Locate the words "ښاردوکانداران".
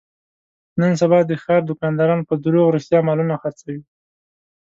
1.43-2.21